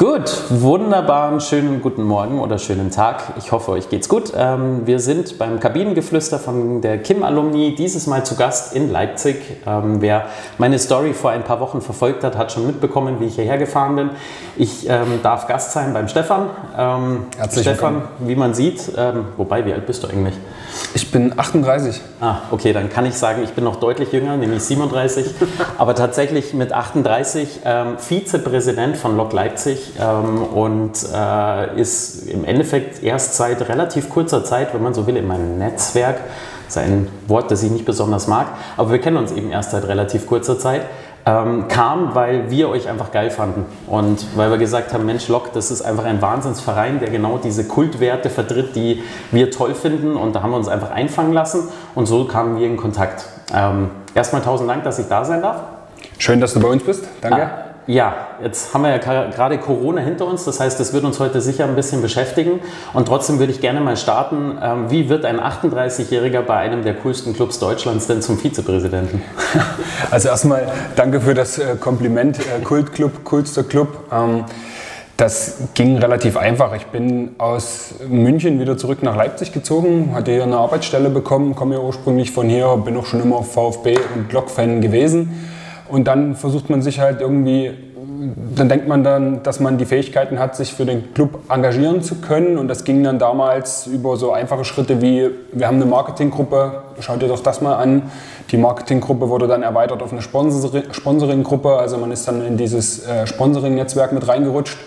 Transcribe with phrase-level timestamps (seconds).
[0.00, 3.34] Gut, wunderbaren schönen guten Morgen oder schönen Tag.
[3.36, 4.32] Ich hoffe, euch geht's gut.
[4.34, 9.36] Ähm, wir sind beim Kabinengeflüster von der Kim Alumni dieses Mal zu Gast in Leipzig.
[9.66, 10.24] Ähm, wer
[10.56, 13.94] meine Story vor ein paar Wochen verfolgt hat, hat schon mitbekommen, wie ich hierher gefahren
[13.96, 14.10] bin.
[14.56, 16.48] Ich ähm, darf Gast sein beim Stefan.
[16.78, 18.02] Ähm, Stefan, willkommen.
[18.20, 20.34] wie man sieht, ähm, wobei, wie alt bist du eigentlich?
[20.94, 22.00] Ich bin 38.
[22.20, 25.26] Ah, okay, dann kann ich sagen, ich bin noch deutlich jünger, nämlich 37,
[25.78, 33.02] aber tatsächlich mit 38 ähm, Vizepräsident von Lok Leipzig ähm, und äh, ist im Endeffekt
[33.02, 36.20] erst seit relativ kurzer Zeit, wenn man so will, in meinem Netzwerk.
[36.66, 39.72] Das ist ein Wort, das ich nicht besonders mag, aber wir kennen uns eben erst
[39.72, 40.82] seit relativ kurzer Zeit.
[41.30, 45.52] Ähm, kam, weil wir euch einfach geil fanden und weil wir gesagt haben, Mensch, Lok,
[45.52, 50.34] das ist einfach ein Wahnsinnsverein, der genau diese Kultwerte vertritt, die wir toll finden und
[50.34, 53.26] da haben wir uns einfach einfangen lassen und so kamen wir in Kontakt.
[53.54, 55.62] Ähm, erstmal tausend Dank, dass ich da sein darf.
[56.18, 57.06] Schön, dass du bei uns bist.
[57.20, 57.42] Danke.
[57.42, 61.18] Ah, ja, jetzt haben wir ja gerade Corona hinter uns, das heißt, das wird uns
[61.18, 62.60] heute sicher ein bisschen beschäftigen.
[62.92, 64.56] Und trotzdem würde ich gerne mal starten.
[64.62, 69.22] Ähm, wie wird ein 38-Jähriger bei einem der coolsten Clubs Deutschlands denn zum Vizepräsidenten?
[70.10, 72.38] Also erstmal danke für das äh, Kompliment.
[72.38, 74.04] Äh, Kultclub, coolster Club.
[74.12, 74.44] Ähm,
[75.16, 76.74] das ging relativ einfach.
[76.74, 81.74] Ich bin aus München wieder zurück nach Leipzig gezogen, hatte hier eine Arbeitsstelle bekommen, komme
[81.74, 85.59] ja ursprünglich von hier, bin auch schon immer VfB und Lok-Fan gewesen.
[85.90, 87.72] Und dann versucht man sich halt irgendwie,
[88.54, 92.16] dann denkt man dann, dass man die Fähigkeiten hat, sich für den Club engagieren zu
[92.16, 92.58] können.
[92.58, 97.22] Und das ging dann damals über so einfache Schritte wie, wir haben eine Marketinggruppe, schaut
[97.22, 98.02] ihr doch das mal an.
[98.50, 103.06] Die Marketinggruppe wurde dann erweitert auf eine Sponsor- Sponsoringgruppe, also man ist dann in dieses
[103.06, 104.78] äh, Sponsoring-Netzwerk mit reingerutscht.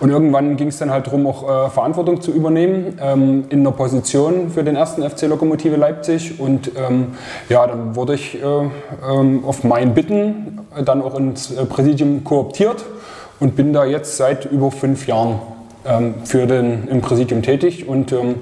[0.00, 3.72] Und irgendwann ging es dann halt darum, auch äh, Verantwortung zu übernehmen ähm, in einer
[3.72, 6.38] Position für den ersten FC Lokomotive Leipzig.
[6.38, 7.08] Und ähm,
[7.48, 12.84] ja, dann wurde ich äh, ähm, auf mein Bitten dann auch ins äh, Präsidium kooptiert
[13.40, 15.40] und bin da jetzt seit über fünf Jahren
[15.84, 18.36] ähm, für den, im Präsidium tätig und ähm,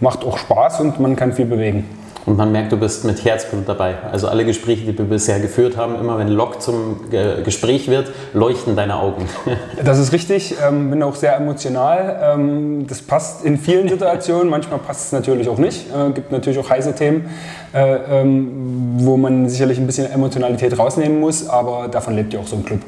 [0.00, 1.97] macht auch Spaß und man kann viel bewegen.
[2.28, 3.94] Und man merkt, du bist mit Herzblut dabei.
[4.12, 8.12] Also alle Gespräche, die wir bisher geführt haben, immer wenn Lok zum äh, Gespräch wird,
[8.34, 9.26] leuchten deine Augen.
[9.82, 12.20] Das ist richtig, ähm, bin auch sehr emotional.
[12.22, 15.86] Ähm, das passt in vielen Situationen, manchmal passt es natürlich auch nicht.
[15.90, 17.30] Äh, gibt natürlich auch heiße Themen,
[17.72, 22.46] äh, ähm, wo man sicherlich ein bisschen Emotionalität rausnehmen muss, aber davon lebt ja auch
[22.46, 22.80] so ein Club.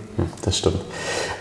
[0.45, 0.81] Das stimmt.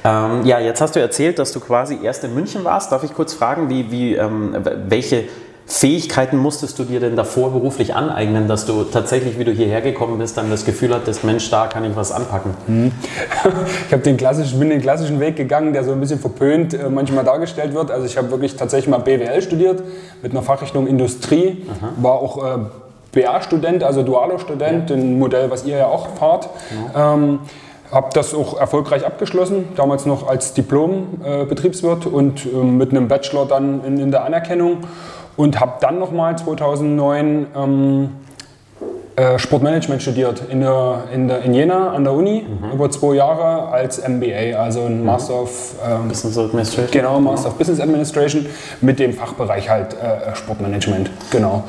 [0.06, 2.94] Ähm, ja, jetzt hast du erzählt, dass du quasi erst in München warst.
[2.94, 4.56] Darf ich kurz fragen, wie, wie, ähm,
[4.88, 5.26] welche
[5.70, 10.18] Fähigkeiten musstest du dir denn davor beruflich aneignen, dass du tatsächlich, wie du hierher gekommen
[10.18, 12.56] bist, dann das Gefühl hattest, Mensch, da kann ich was anpacken?
[12.68, 12.92] Mhm.
[13.86, 16.90] Ich habe den klassischen, bin den klassischen Weg gegangen, der so ein bisschen verpönt äh,
[16.90, 17.92] manchmal dargestellt wird.
[17.92, 19.84] Also ich habe wirklich tatsächlich mal BWL studiert
[20.24, 21.90] mit einer Fachrichtung Industrie, Aha.
[21.98, 22.58] war auch äh,
[23.12, 24.96] BA-Student, also dualer Student, ja.
[24.96, 26.50] ein Modell, was ihr ja auch fahrt.
[26.96, 27.14] Ja.
[27.14, 27.40] Ähm,
[27.92, 33.46] habe das auch erfolgreich abgeschlossen, damals noch als Diplom-Betriebswirt äh, und äh, mit einem Bachelor
[33.46, 34.80] dann in, in der Anerkennung
[35.40, 38.10] und habe dann nochmal 2009 ähm,
[39.16, 42.74] äh, Sportmanagement studiert in, der, in, der, in Jena an der Uni mhm.
[42.74, 45.06] über zwei Jahre als MBA, also ein mhm.
[45.06, 46.92] Master of ähm, Business Administration.
[46.92, 48.48] Genau, Master of Business Administration
[48.82, 51.10] mit dem Fachbereich halt äh, Sportmanagement.
[51.32, 51.64] Genau.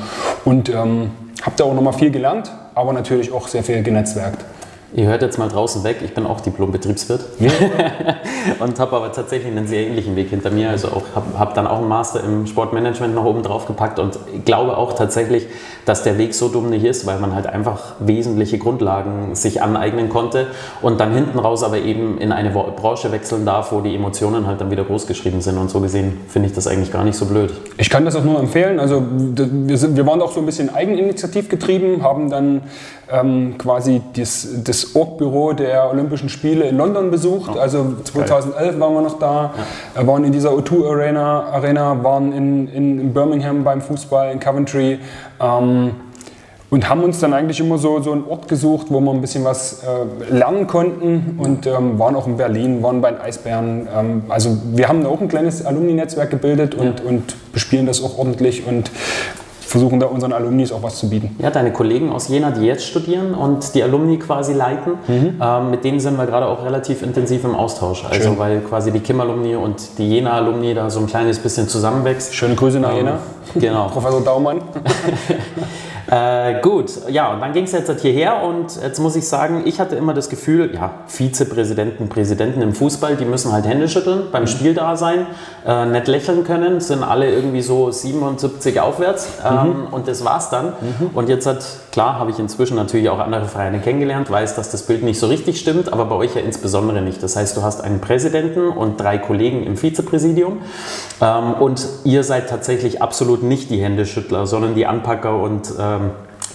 [0.44, 4.44] Und ähm, habe da auch nochmal viel gelernt, aber natürlich auch sehr viel genetzwerkt.
[4.92, 7.50] Ihr hört jetzt mal draußen weg, ich bin auch Diplom-Betriebswirt ja.
[8.58, 10.70] und habe aber tatsächlich einen sehr ähnlichen Weg hinter mir.
[10.70, 14.76] Also habe hab dann auch einen Master im Sportmanagement noch oben drauf gepackt und glaube
[14.76, 15.46] auch tatsächlich,
[15.84, 20.08] dass der Weg so dumm nicht ist, weil man halt einfach wesentliche Grundlagen sich aneignen
[20.08, 20.48] konnte
[20.82, 24.60] und dann hinten raus aber eben in eine Branche wechseln darf, wo die Emotionen halt
[24.60, 25.56] dann wieder groß geschrieben sind.
[25.56, 27.52] Und so gesehen finde ich das eigentlich gar nicht so blöd.
[27.78, 28.80] Ich kann das auch nur empfehlen.
[28.80, 32.62] Also wir, sind, wir waren auch so ein bisschen eigeninitiativ getrieben, haben dann
[33.12, 37.52] ähm, quasi das, das Org-Büro der Olympischen Spiele in London besucht.
[37.54, 38.80] Oh, also 2011 geil.
[38.80, 39.54] waren wir noch da,
[39.96, 40.06] ja.
[40.06, 44.98] waren in dieser O2 Arena, Arena waren in, in Birmingham beim Fußball, in Coventry.
[45.40, 45.92] Ähm,
[46.70, 49.44] und haben uns dann eigentlich immer so, so einen Ort gesucht, wo wir ein bisschen
[49.44, 53.88] was äh, lernen konnten und ähm, waren auch in Berlin, waren bei den Eisbären.
[53.94, 57.06] Ähm, also wir haben auch ein kleines Alumni-Netzwerk gebildet und, ja.
[57.06, 58.90] und bespielen das auch ordentlich und
[59.70, 61.36] versuchen da unseren Alumnis auch was zu bieten.
[61.38, 65.40] Ja, deine Kollegen aus Jena, die jetzt studieren und die Alumni quasi leiten, mhm.
[65.40, 68.04] ähm, mit denen sind wir gerade auch relativ intensiv im Austausch.
[68.04, 68.38] Also Schön.
[68.38, 72.34] weil quasi die Kim-Alumni und die Jena-Alumni da so ein kleines bisschen zusammenwächst.
[72.34, 73.18] Schöne Grüße nach ähm, Jena.
[73.54, 73.88] Genau.
[73.92, 74.60] Professor Daumann.
[76.10, 79.62] Äh, gut, ja, und dann ging es jetzt halt hierher und jetzt muss ich sagen,
[79.64, 84.24] ich hatte immer das Gefühl, ja, Vizepräsidenten, Präsidenten im Fußball, die müssen halt Hände schütteln,
[84.32, 84.46] beim mhm.
[84.48, 85.26] Spiel da sein,
[85.64, 89.86] äh, nicht lächeln können, sind alle irgendwie so 77 aufwärts ähm, mhm.
[89.92, 90.70] und das war's dann.
[90.80, 91.10] Mhm.
[91.14, 94.82] Und jetzt hat, klar, habe ich inzwischen natürlich auch andere Vereine kennengelernt, weiß, dass das
[94.82, 97.22] Bild nicht so richtig stimmt, aber bei euch ja insbesondere nicht.
[97.22, 100.58] Das heißt, du hast einen Präsidenten und drei Kollegen im Vizepräsidium
[101.20, 106.10] ähm, und ihr seid tatsächlich absolut nicht die Händeschüttler, sondern die Anpacker und ähm,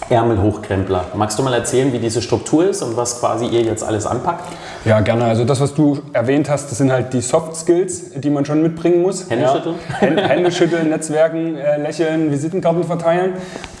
[0.08, 1.06] Ärmelhochkrempler.
[1.14, 4.44] Magst du mal erzählen, wie diese Struktur ist und was quasi ihr jetzt alles anpackt?
[4.84, 5.24] Ja, gerne.
[5.24, 8.62] Also das, was du erwähnt hast, das sind halt die Soft Skills, die man schon
[8.62, 9.28] mitbringen muss.
[9.28, 9.74] Hände schütteln?
[10.00, 10.28] Ja.
[10.28, 13.32] Hände schütteln, Netzwerken, äh, lächeln, Visitenkarten verteilen.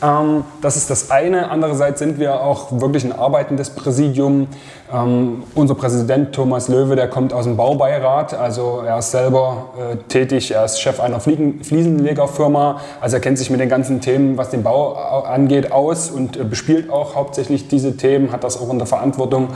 [0.02, 1.48] Ähm, das ist das eine.
[1.50, 4.48] Andererseits sind wir auch wirklich ein arbeitendes Präsidium.
[4.92, 9.96] Ähm, unser Präsident Thomas Löwe, der kommt aus dem Baubeirat, also er ist selber äh,
[10.08, 14.36] tätig, er ist Chef einer Fliegen Fliesenlegerfirma, also er kennt sich mit den ganzen Themen,
[14.36, 18.70] was den Bau angeht, aus und äh, bespielt auch hauptsächlich diese Themen, hat das auch
[18.70, 19.48] in der Verantwortung.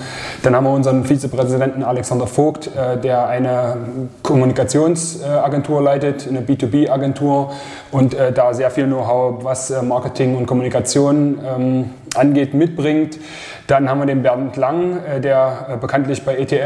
[0.43, 3.77] Dann haben wir unseren Vizepräsidenten Alexander Vogt, äh, der eine
[4.25, 7.53] Kommunikationsagentur leitet, eine B2B-Agentur
[7.93, 13.19] und äh, da sehr viel Know-how, was äh, Marketing und Kommunikation ähm, angeht, mitbringt.
[13.67, 16.57] Dann haben wir den Bernd Lang, äh, der äh, bekanntlich bei ETL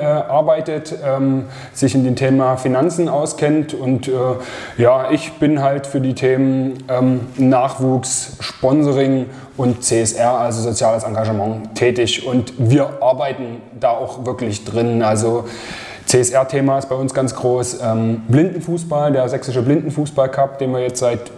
[0.00, 3.74] äh, arbeitet, ähm, sich in dem Thema Finanzen auskennt.
[3.74, 4.10] Und
[4.78, 11.74] ja, ich bin halt für die Themen ähm, Nachwuchs, Sponsoring und CSR, also soziales Engagement,
[11.74, 12.26] tätig.
[12.26, 15.02] Und wir arbeiten da auch wirklich drin.
[15.02, 15.44] Also
[16.06, 17.80] CSR-Thema ist bei uns ganz groß.
[17.82, 21.30] Ähm, Blindenfußball, der sächsische Blindenfußball-Cup, den wir jetzt seit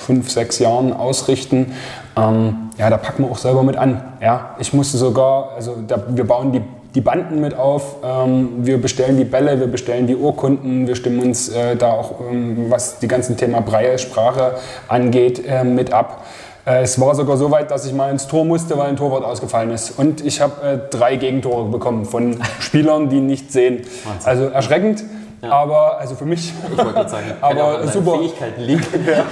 [0.00, 1.72] fünf, sechs Jahren ausrichten.
[2.16, 4.02] Ähm, ja, da packen wir auch selber mit an.
[4.20, 6.62] Ja, ich musste sogar, also da, wir bauen die,
[6.94, 11.20] die Banden mit auf, ähm, wir bestellen die Bälle, wir bestellen die Urkunden, wir stimmen
[11.20, 14.54] uns äh, da auch, ähm, was die ganzen Thema Breie-Sprache
[14.88, 16.24] angeht, äh, mit ab.
[16.66, 19.24] Äh, es war sogar so weit, dass ich mal ins Tor musste, weil ein Torwart
[19.24, 19.98] ausgefallen ist.
[19.98, 23.82] Und ich habe äh, drei Gegentore bekommen von Spielern, die nicht sehen.
[24.24, 25.04] Also erschreckend.
[25.42, 25.52] Ja.
[25.52, 28.18] Aber, also für mich, ich wollte sagen, aber super.
[28.18, 28.84] Fähigkeiten liegen.
[29.06, 29.24] ja.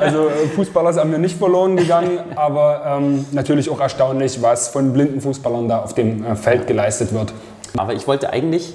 [0.00, 5.20] Also Fußballer sind mir nicht verloren gegangen, aber ähm, natürlich auch erstaunlich, was von blinden
[5.20, 7.32] Fußballern da auf dem äh, Feld geleistet wird.
[7.76, 8.74] Aber ich wollte eigentlich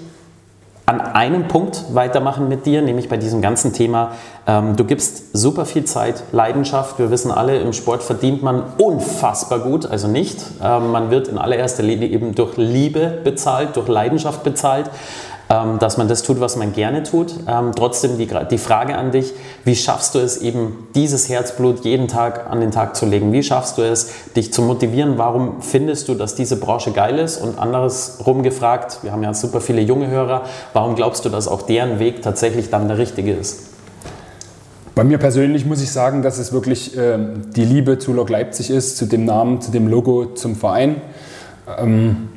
[0.92, 4.12] an einem Punkt weitermachen mit dir, nämlich bei diesem ganzen Thema.
[4.46, 7.00] Ähm, du gibst super viel Zeit, Leidenschaft.
[7.00, 10.44] Wir wissen alle, im Sport verdient man unfassbar gut, also nicht.
[10.62, 14.90] Ähm, man wird in allererster Linie eben durch Liebe bezahlt, durch Leidenschaft bezahlt.
[15.52, 17.34] Ähm, dass man das tut, was man gerne tut.
[17.46, 19.34] Ähm, trotzdem die, die Frage an dich,
[19.66, 23.34] wie schaffst du es eben, dieses Herzblut jeden Tag an den Tag zu legen?
[23.34, 25.18] Wie schaffst du es, dich zu motivieren?
[25.18, 27.38] Warum findest du, dass diese Branche geil ist?
[27.38, 31.64] Und andersrum gefragt, wir haben ja super viele junge Hörer, warum glaubst du, dass auch
[31.64, 33.72] deren Weg tatsächlich dann der richtige ist?
[34.96, 37.18] Bei mir persönlich muss ich sagen, dass es wirklich äh,
[37.58, 41.02] die Liebe zu Lok Leipzig ist, zu dem Namen, zu dem Logo, zum Verein.
[41.78, 42.30] Ähm,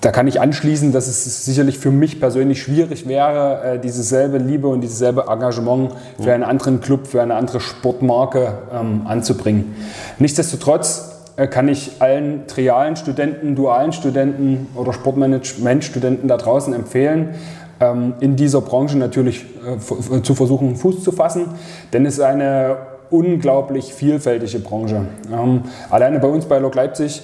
[0.00, 4.68] da kann ich anschließen, dass es sicherlich für mich persönlich schwierig wäre, äh, diese Liebe
[4.68, 9.74] und dieses selbe Engagement für einen anderen Club, für eine andere Sportmarke ähm, anzubringen.
[10.18, 17.34] Nichtsdestotrotz äh, kann ich allen trialen Studenten, dualen Studenten oder Sportmanagement-Studenten da draußen empfehlen,
[17.80, 21.46] ähm, in dieser Branche natürlich äh, zu versuchen, Fuß zu fassen,
[21.92, 22.76] denn es ist eine
[23.10, 25.02] unglaublich vielfältige Branche.
[25.32, 27.22] Ähm, alleine bei uns bei Lok Leipzig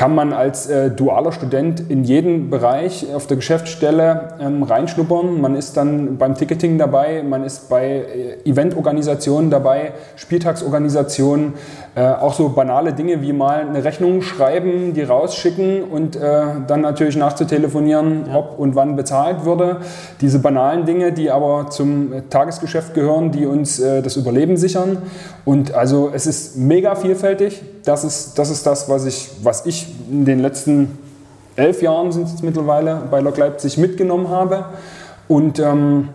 [0.00, 5.42] kann man als äh, dualer Student in jeden Bereich auf der Geschäftsstelle ähm, reinschnuppern.
[5.42, 8.06] Man ist dann beim Ticketing dabei, man ist bei
[8.44, 11.52] äh, Eventorganisationen dabei, Spieltagsorganisationen,
[11.96, 16.80] äh, auch so banale Dinge wie mal eine Rechnung schreiben, die rausschicken und äh, dann
[16.80, 18.36] natürlich nachzutelefonieren, ja.
[18.36, 19.82] ob und wann bezahlt würde.
[20.22, 24.96] Diese banalen Dinge, die aber zum Tagesgeschäft gehören, die uns äh, das Überleben sichern.
[25.44, 27.62] Und also es ist mega vielfältig.
[27.84, 30.98] Das ist das, ist das was, ich, was ich in den letzten
[31.56, 34.66] elf Jahren sind es mittlerweile bei Lok Leipzig mitgenommen habe.
[35.28, 36.10] Und ähm,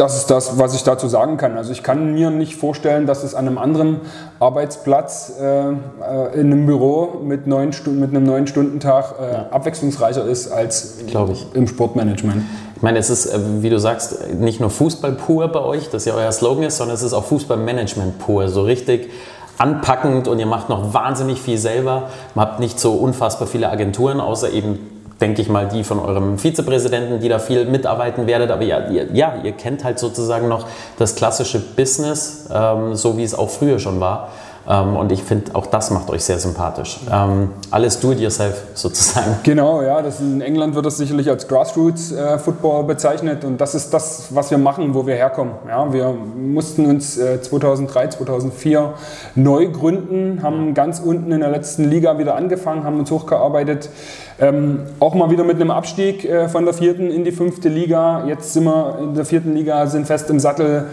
[0.00, 1.58] das ist das, was ich dazu sagen kann.
[1.58, 4.00] Also ich kann mir nicht vorstellen, dass es an einem anderen
[4.38, 5.74] Arbeitsplatz äh, äh
[6.32, 9.46] in einem Büro mit, neun mit einem neun Stundentag äh, ja.
[9.50, 11.00] abwechslungsreicher ist als
[11.52, 12.44] im Sportmanagement.
[12.80, 16.06] Ich meine, es ist, äh, wie du sagst, nicht nur Fußball pur bei euch, das
[16.06, 18.48] ja euer Slogan ist, sondern es ist auch Fußballmanagement pur.
[18.48, 19.10] So richtig
[19.58, 22.04] anpackend und ihr macht noch wahnsinnig viel selber.
[22.34, 24.78] Man habt nicht so unfassbar viele Agenturen, außer eben
[25.20, 28.50] denke ich mal, die von eurem Vizepräsidenten, die da viel mitarbeiten werdet.
[28.50, 30.66] Aber ja, ihr, ja, ihr kennt halt sozusagen noch
[30.98, 34.30] das klassische Business, ähm, so wie es auch früher schon war.
[34.70, 37.00] Ähm, und ich finde, auch das macht euch sehr sympathisch.
[37.12, 39.36] Ähm, alles do-it-yourself sozusagen.
[39.42, 40.00] Genau, ja.
[40.00, 43.44] Das in England wird das sicherlich als Grassroots-Football äh, bezeichnet.
[43.44, 45.54] Und das ist das, was wir machen, wo wir herkommen.
[45.66, 48.94] Ja, wir mussten uns äh, 2003, 2004
[49.34, 53.90] neu gründen, haben ganz unten in der letzten Liga wieder angefangen, haben uns hochgearbeitet.
[54.38, 58.24] Ähm, auch mal wieder mit einem Abstieg äh, von der vierten in die fünfte Liga.
[58.26, 60.86] Jetzt sind wir in der vierten Liga, sind fest im Sattel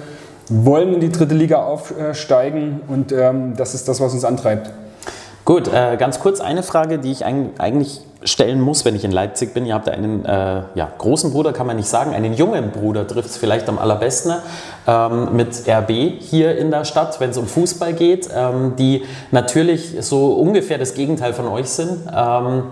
[0.50, 4.72] wollen in die dritte Liga aufsteigen und ähm, das ist das, was uns antreibt.
[5.48, 9.54] Gut, äh, ganz kurz eine Frage, die ich eigentlich stellen muss, wenn ich in Leipzig
[9.54, 9.66] bin.
[9.66, 13.30] Ihr habt einen äh, ja, großen Bruder, kann man nicht sagen, einen jungen Bruder trifft
[13.30, 14.34] es vielleicht am allerbesten
[14.88, 19.96] ähm, mit RB hier in der Stadt, wenn es um Fußball geht, ähm, die natürlich
[20.02, 21.98] so ungefähr das Gegenteil von euch sind.
[22.14, 22.64] Ähm,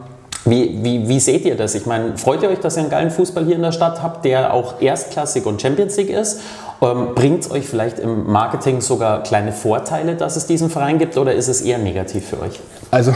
[0.44, 1.74] wie, wie, wie, seht ihr das?
[1.74, 4.26] Ich meine, freut ihr euch, dass ihr einen geilen Fußball hier in der Stadt habt,
[4.26, 6.42] der auch erstklassig und Champions League ist?
[6.82, 11.18] Ähm, Bringt es euch vielleicht im Marketing sogar kleine Vorteile, dass es diesen Verein gibt
[11.18, 12.60] oder ist es eher negativ für euch?
[12.92, 13.14] Also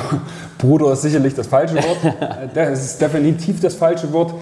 [0.58, 1.98] Bruder ist sicherlich das falsche Wort.
[2.54, 4.34] das ist definitiv das falsche Wort.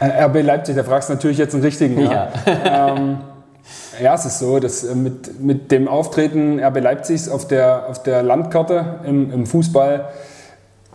[0.00, 2.00] Äh, RB Leipzig, da fragst du natürlich jetzt einen richtigen.
[2.00, 2.28] Ja.
[2.46, 3.18] Ja, ähm,
[4.02, 8.02] ja es ist so, dass äh, mit, mit dem Auftreten RB Leipzigs auf der, auf
[8.02, 10.06] der Landkarte im, im Fußball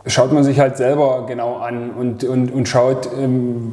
[0.10, 3.72] schaut man sich halt selber genau an und, und, und schaut, ähm,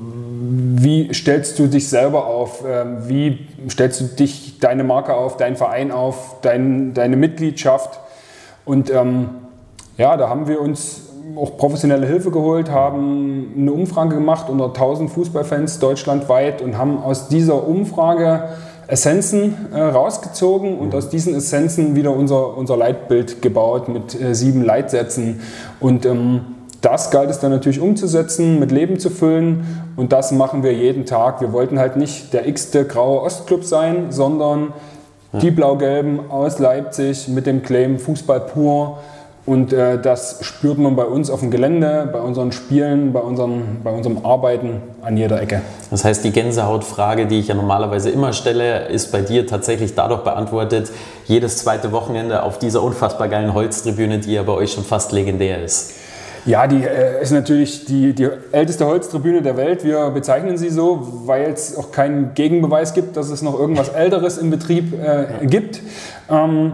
[0.79, 5.57] wie stellst du dich selber auf, ähm, wie stellst du dich, deine Marke auf, deinen
[5.57, 7.99] Verein auf, dein, deine Mitgliedschaft.
[8.65, 9.31] Und ähm,
[9.97, 11.03] ja, da haben wir uns
[11.37, 17.29] auch professionelle Hilfe geholt, haben eine Umfrage gemacht unter 1000 Fußballfans deutschlandweit und haben aus
[17.29, 18.45] dieser Umfrage
[18.89, 24.65] Essenzen äh, rausgezogen und aus diesen Essenzen wieder unser, unser Leitbild gebaut mit äh, sieben
[24.65, 25.41] Leitsätzen.
[25.81, 26.43] Und ähm,
[26.81, 29.65] das galt es dann natürlich umzusetzen, mit Leben zu füllen
[29.97, 31.41] und das machen wir jeden Tag.
[31.41, 34.73] Wir wollten halt nicht der x-te graue Ostclub sein, sondern
[35.33, 38.99] die Blau-Gelben aus Leipzig mit dem Claim Fußball pur
[39.47, 43.81] und äh, das spürt man bei uns auf dem Gelände, bei unseren Spielen, bei, unseren,
[43.85, 45.63] bei unserem Arbeiten an jeder Ecke.
[45.91, 50.23] Das heißt, die Gänsehautfrage, die ich ja normalerweise immer stelle, ist bei dir tatsächlich dadurch
[50.23, 50.91] beantwortet,
[51.27, 55.63] jedes zweite Wochenende auf dieser unfassbar geilen Holztribüne, die ja bei euch schon fast legendär
[55.63, 55.95] ist.
[56.45, 59.85] Ja, die äh, ist natürlich die, die älteste Holztribüne der Welt.
[59.85, 64.39] Wir bezeichnen sie so, weil es auch keinen Gegenbeweis gibt, dass es noch irgendwas Älteres
[64.39, 65.81] im Betrieb äh, gibt.
[66.31, 66.73] Ähm,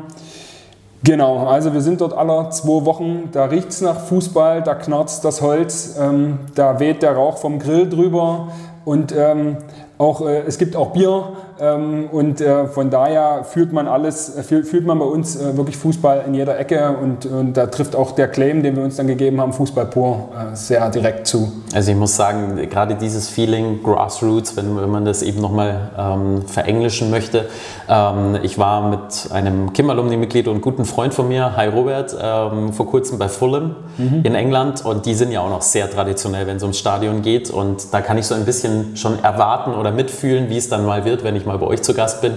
[1.05, 5.25] Genau, also wir sind dort alle zwei Wochen, da riecht es nach Fußball, da knarzt
[5.25, 8.53] das Holz, ähm, da weht der Rauch vom Grill drüber
[8.85, 9.57] und ähm,
[10.03, 11.25] auch, äh, es gibt auch Bier
[11.61, 15.77] ähm, und äh, von daher fühlt man alles, äh, fühlt man bei uns äh, wirklich
[15.77, 19.07] Fußball in jeder Ecke und, und, da trifft auch der Claim, den wir uns dann
[19.07, 21.53] gegeben haben, Fußball pur, äh, sehr direkt zu.
[21.73, 26.43] Also ich muss sagen, gerade dieses Feeling Grassroots, wenn, wenn man das eben nochmal ähm,
[26.47, 27.47] verenglischen möchte.
[27.89, 32.87] Ähm, ich war mit einem Kim-Alumni-Mitglied und guten Freund von mir, Hi Robert, ähm, vor
[32.87, 34.23] kurzem bei Fulham mhm.
[34.25, 37.51] in England und die sind ja auch noch sehr traditionell, wenn es ums Stadion geht
[37.51, 41.05] und da kann ich so ein bisschen schon erwarten oder mitfühlen, wie es dann mal
[41.05, 42.35] wird, wenn ich mal bei euch zu Gast bin.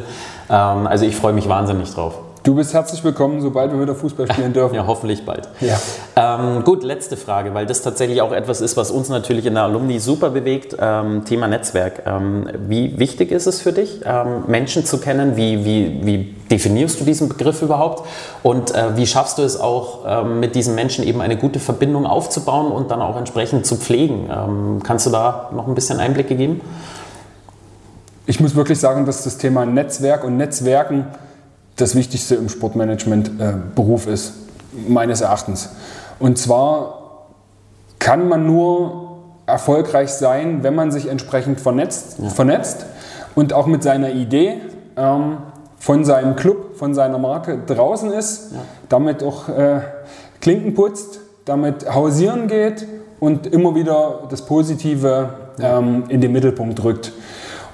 [0.49, 2.19] Ähm, also ich freue mich wahnsinnig drauf.
[2.45, 4.75] Du bist herzlich willkommen, sobald wir wieder Fußball spielen dürfen.
[4.75, 5.49] ja, hoffentlich bald.
[5.61, 5.79] Ja.
[6.15, 9.63] Ähm, gut, letzte Frage, weil das tatsächlich auch etwas ist, was uns natürlich in der
[9.63, 10.77] Alumni super bewegt.
[10.79, 12.03] Ähm, Thema Netzwerk.
[12.05, 15.35] Ähm, wie wichtig ist es für dich, ähm, Menschen zu kennen?
[15.35, 18.07] Wie, wie, wie definierst du diesen Begriff überhaupt?
[18.43, 22.05] Und äh, wie schaffst du es auch, ähm, mit diesen Menschen eben eine gute Verbindung
[22.05, 24.29] aufzubauen und dann auch entsprechend zu pflegen?
[24.31, 26.61] Ähm, kannst du da noch ein bisschen Einblicke geben?
[28.27, 31.05] Ich muss wirklich sagen, dass das Thema Netzwerk und Netzwerken
[31.75, 34.33] das Wichtigste im Sportmanagement-Beruf äh, ist,
[34.87, 35.69] meines Erachtens.
[36.19, 37.27] Und zwar
[37.99, 42.29] kann man nur erfolgreich sein, wenn man sich entsprechend vernetzt, ja.
[42.29, 42.85] vernetzt
[43.35, 44.61] und auch mit seiner Idee
[44.97, 45.37] ähm,
[45.77, 48.59] von seinem Club, von seiner Marke draußen ist, ja.
[48.89, 49.81] damit auch äh,
[50.41, 52.87] Klinken putzt, damit hausieren geht
[53.19, 55.29] und immer wieder das Positive
[55.59, 57.11] ähm, in den Mittelpunkt rückt.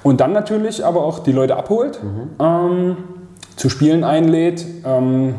[0.02, 2.30] Und dann natürlich aber auch die Leute abholt, mhm.
[2.40, 2.96] ähm,
[3.56, 5.34] zu Spielen einlädt, ähm,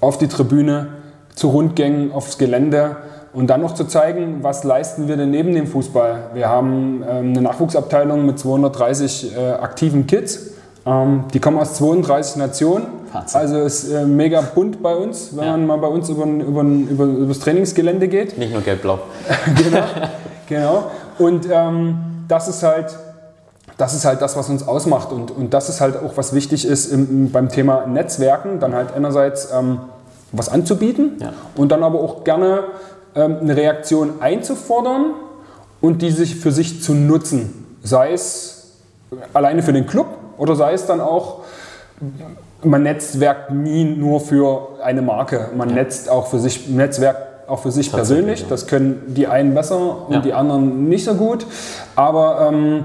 [0.00, 0.88] auf die Tribüne,
[1.34, 2.96] zu Rundgängen, aufs Gelände
[3.32, 6.30] und dann noch zu zeigen, was leisten wir denn neben dem Fußball.
[6.32, 10.52] Wir haben ähm, eine Nachwuchsabteilung mit 230 äh, aktiven Kids.
[10.86, 12.86] Ähm, die kommen aus 32 Nationen.
[13.12, 13.40] Wahnsinn.
[13.40, 15.50] Also ist äh, mega bunt bei uns, wenn ja.
[15.50, 18.38] man mal bei uns über, über, über, über das Trainingsgelände geht.
[18.38, 19.00] Nicht nur gelb-blau.
[19.62, 19.84] genau,
[20.48, 20.84] genau.
[21.18, 21.98] Und ähm,
[22.28, 22.96] das ist halt
[23.78, 25.12] das ist halt das, was uns ausmacht.
[25.12, 28.94] Und, und das ist halt auch, was wichtig ist im, beim Thema Netzwerken, dann halt
[28.94, 29.80] einerseits ähm,
[30.32, 31.32] was anzubieten ja.
[31.56, 32.64] und dann aber auch gerne
[33.14, 35.12] ähm, eine Reaktion einzufordern
[35.80, 37.76] und die sich für sich zu nutzen.
[37.82, 38.72] Sei es
[39.32, 40.06] alleine für den Club
[40.38, 41.40] oder sei es dann auch
[42.62, 45.48] man netzwerkt nie nur für eine Marke.
[45.56, 45.76] Man ja.
[45.76, 47.16] netzt auch für sich, Netzwerk
[47.46, 48.40] auch für sich persönlich.
[48.40, 48.46] Ja.
[48.48, 50.20] Das können die einen besser und ja.
[50.20, 51.46] die anderen nicht so gut.
[51.94, 52.84] Aber ähm,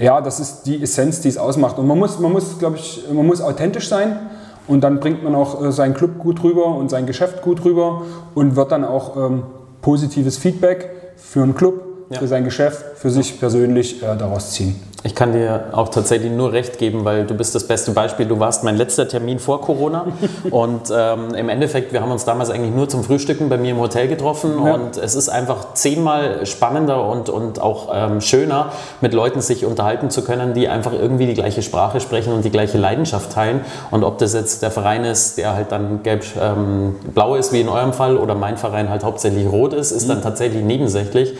[0.00, 1.78] ja, das ist die Essenz, die es ausmacht.
[1.78, 4.30] Und man muss, man muss, glaube ich, man muss authentisch sein.
[4.66, 8.02] Und dann bringt man auch äh, seinen Club gut rüber und sein Geschäft gut rüber
[8.34, 9.42] und wird dann auch ähm,
[9.82, 12.18] positives Feedback für einen Club, ja.
[12.18, 14.74] für sein Geschäft, für sich persönlich äh, daraus ziehen.
[15.02, 18.26] Ich kann dir auch tatsächlich nur recht geben, weil du bist das beste Beispiel.
[18.26, 20.06] Du warst mein letzter Termin vor Corona
[20.50, 23.78] und ähm, im Endeffekt, wir haben uns damals eigentlich nur zum Frühstücken bei mir im
[23.78, 24.74] Hotel getroffen ja.
[24.74, 30.10] und es ist einfach zehnmal spannender und, und auch ähm, schöner, mit Leuten sich unterhalten
[30.10, 33.62] zu können, die einfach irgendwie die gleiche Sprache sprechen und die gleiche Leidenschaft teilen.
[33.90, 37.70] Und ob das jetzt der Verein ist, der halt dann gelb-blau ähm, ist, wie in
[37.70, 40.08] eurem Fall, oder mein Verein halt hauptsächlich rot ist, ist mhm.
[40.08, 41.38] dann tatsächlich nebensächlich.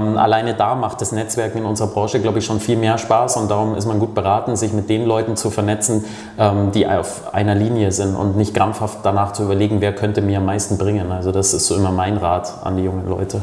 [0.00, 3.36] Ähm, alleine da macht das Netzwerken in unserer Branche, glaube ich, schon viel mehr Spaß
[3.36, 6.04] und darum ist man gut beraten, sich mit den Leuten zu vernetzen,
[6.38, 10.38] ähm, die auf einer Linie sind und nicht krampfhaft danach zu überlegen, wer könnte mir
[10.38, 11.10] am meisten bringen.
[11.12, 13.42] Also das ist so immer mein Rat an die jungen Leute.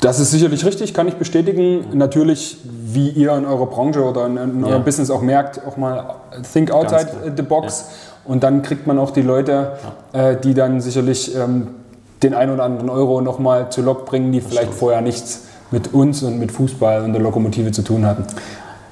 [0.00, 1.86] Das ist sicherlich richtig, kann ich bestätigen.
[1.94, 4.78] Natürlich, wie ihr in eurer Branche oder in, in eurem ja.
[4.78, 6.16] Business auch merkt, auch mal
[6.52, 7.80] think outside the box.
[7.80, 8.32] Ja.
[8.32, 9.72] Und dann kriegt man auch die Leute,
[10.12, 10.30] ja.
[10.30, 11.68] äh, die dann sicherlich ähm,
[12.22, 14.78] den einen oder anderen Euro nochmal zu Lok bringen, die das vielleicht stimmt.
[14.78, 18.24] vorher nichts mit uns und mit Fußball und der Lokomotive zu tun hatten.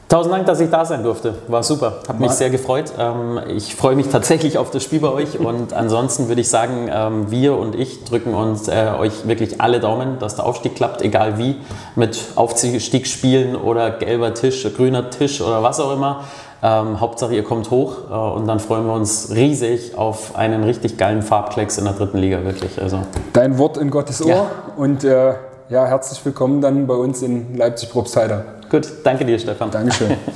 [0.07, 1.35] Tausend Dank, dass ich da sein durfte.
[1.49, 1.95] War super.
[2.07, 2.93] Hat mich sehr gefreut.
[2.99, 5.41] Ähm, ich freue mich tatsächlich auf das Spiel bei euch.
[5.41, 9.81] Und ansonsten würde ich sagen, ähm, wir und ich drücken uns äh, euch wirklich alle
[9.81, 11.57] Daumen, dass der Aufstieg klappt, egal wie.
[11.97, 16.25] Mit Aufstiegsspielen oder gelber Tisch, grüner Tisch oder was auch immer.
[16.67, 20.97] Ähm, Hauptsache, ihr kommt hoch äh, und dann freuen wir uns riesig auf einen richtig
[20.97, 22.81] geilen Farbklecks in der dritten Liga, wirklich.
[22.81, 23.01] Also.
[23.35, 24.47] Dein Wort in Gottes Ohr ja.
[24.77, 25.35] und äh
[25.71, 28.45] ja, herzlich willkommen dann bei uns in Leipzig-Probstheida.
[28.71, 29.71] Gut, danke dir, Stefan.
[29.71, 30.15] Dankeschön.